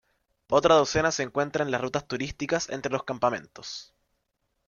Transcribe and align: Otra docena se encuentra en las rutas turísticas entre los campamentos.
Otra 0.49 0.73
docena 0.77 1.11
se 1.11 1.21
encuentra 1.21 1.63
en 1.63 1.69
las 1.69 1.79
rutas 1.79 2.07
turísticas 2.07 2.69
entre 2.69 2.91
los 2.91 3.03
campamentos. 3.03 3.93